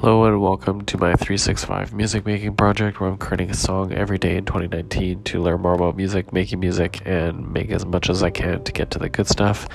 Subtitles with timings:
[0.00, 4.16] Hello and welcome to my 365 music making project where I'm creating a song every
[4.16, 8.22] day in 2019 to learn more about music, making music, and make as much as
[8.22, 9.66] I can to get to the good stuff.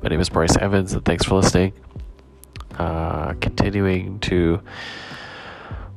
[0.00, 1.72] My name is Bryce Evans and thanks for listening.
[2.78, 4.62] Uh, continuing to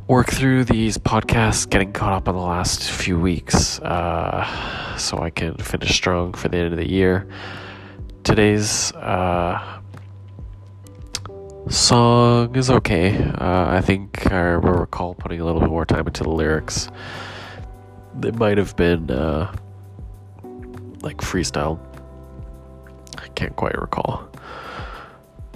[0.07, 5.29] work through these podcasts, getting caught up on the last few weeks uh, so I
[5.29, 7.27] can finish strong for the end of the year.
[8.23, 9.81] Today's uh,
[11.69, 13.17] song is okay.
[13.17, 16.87] Uh, I think I recall putting a little bit more time into the lyrics.
[18.23, 19.53] It might have been uh,
[21.01, 21.79] like freestyle.
[23.17, 24.29] I can't quite recall.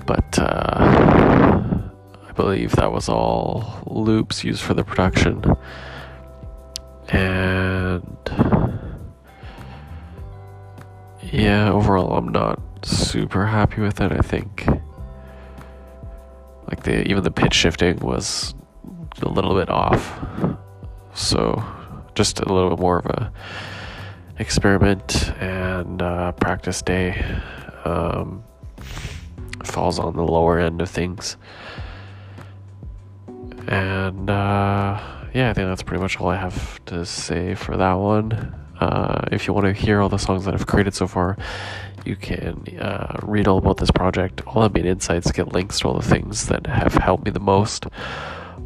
[0.06, 1.80] But uh,
[2.28, 5.44] I believe that was all loops used for the production.
[7.10, 8.06] And
[11.22, 14.12] yeah, overall, I'm not super happy with it.
[14.12, 14.68] I think
[16.82, 18.56] like the even the pitch shifting was
[19.22, 20.20] a little bit off.
[21.14, 21.64] So
[22.16, 23.32] just a little bit more of a
[24.40, 27.24] experiment and uh, practice day
[27.86, 28.44] um,
[29.64, 31.38] falls on the lower end of things.
[33.68, 35.00] And uh,
[35.34, 38.56] yeah, I think that's pretty much all I have to say for that one.
[38.82, 41.38] Uh, if you want to hear all the songs that I've created so far,
[42.06, 45.88] you can uh, read all about this project, all of my insights, get links to
[45.88, 47.86] all the things that have helped me the most,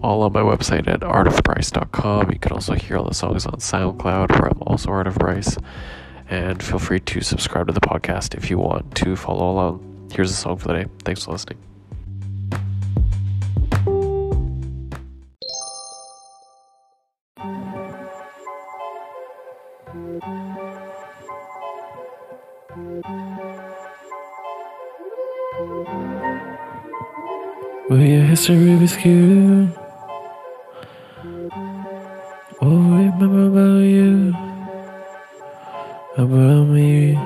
[0.02, 2.32] all on my website at artofbryce.com.
[2.32, 5.58] You can also hear all the songs on SoundCloud, where I'm also Art of Bryce.
[6.30, 10.10] And feel free to subscribe to the podcast if you want to follow along.
[10.12, 10.86] Here's a song for the day.
[11.04, 11.75] Thanks for listening.
[27.90, 29.70] Will your history be skewed?
[32.60, 34.34] What will remember about you?
[36.18, 37.20] About me?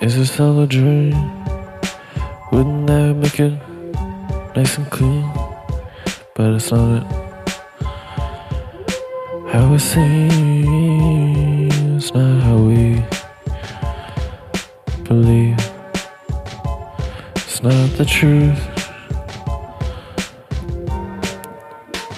[0.00, 1.14] Is this all a dream?
[2.52, 3.54] Wouldn't that make it
[4.56, 5.24] nice and clean?
[6.34, 7.06] But it's not it.
[9.52, 10.89] How it seems,
[17.62, 18.58] It's not the truth.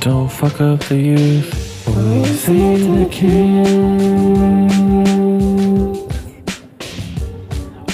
[0.00, 1.84] Don't fuck up the youth.
[1.88, 3.66] We see the king.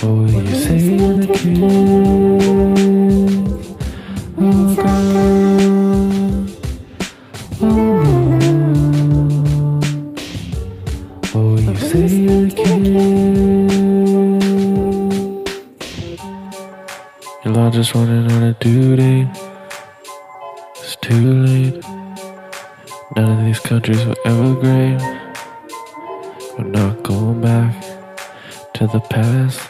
[0.02, 1.62] Oh, you say the king.
[4.36, 5.08] Oh, God.
[7.62, 8.04] Oh,
[11.34, 13.57] oh, you say the king.
[17.68, 19.28] Law just running on a date.
[20.76, 21.84] It's too late.
[23.14, 24.96] None of these countries were ever great.
[26.56, 27.74] We're not going back
[28.72, 29.68] to the past.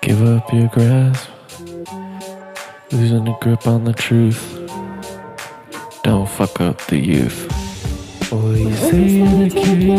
[0.00, 1.30] Give up your grasp.
[2.90, 4.42] Losing the grip on the truth.
[6.02, 7.46] Don't fuck up the youth.
[8.32, 9.92] Oh, you say the king.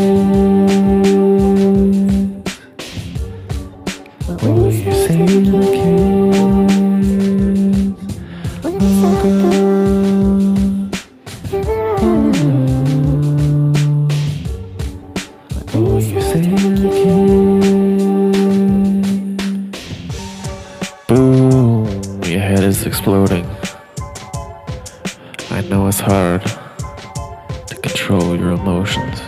[4.42, 5.83] Oh, you say king.
[15.75, 17.59] Oh, you the king.
[21.07, 23.47] Boom, your head is exploding.
[25.50, 26.45] I know it's hard
[27.66, 29.19] to control your emotions.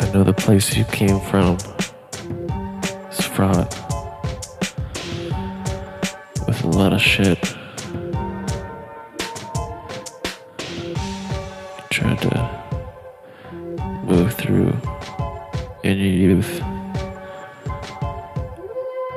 [0.00, 1.58] I know the place you came from
[3.10, 3.68] is fraught
[6.46, 7.59] with a lot of shit.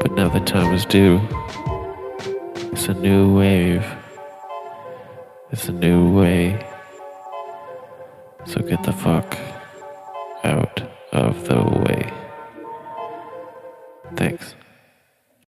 [0.04, 1.22] But now the time is due.
[2.74, 3.86] It's a new wave.
[5.50, 6.68] It's a new way.
[8.46, 9.38] So get the fuck
[10.44, 10.84] out
[11.14, 12.12] of the way.
[14.18, 14.56] Thanks.